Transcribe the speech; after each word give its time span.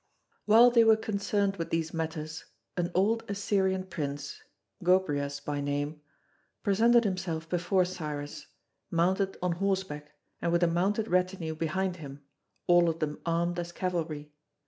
[C.6] 0.01 0.41
While 0.47 0.71
they 0.71 0.83
were 0.83 0.97
concerned 0.97 1.57
with 1.57 1.69
these 1.69 1.93
matters, 1.93 2.45
an 2.75 2.89
old 2.95 3.23
Assyrian 3.29 3.83
prince, 3.83 4.41
Gobryas 4.83 5.39
by 5.41 5.61
name, 5.61 6.01
presented 6.63 7.03
himself 7.03 7.47
before 7.47 7.85
Cyrus, 7.85 8.47
mounted 8.89 9.37
on 9.43 9.51
horseback 9.51 10.13
and 10.41 10.51
with 10.51 10.63
a 10.63 10.67
mounted 10.67 11.07
retinue 11.07 11.53
behind 11.53 11.97
him, 11.97 12.23
all 12.65 12.89
of 12.89 12.97
them 12.97 13.21
armed 13.27 13.59
as 13.59 13.71
cavalry. 13.71 14.33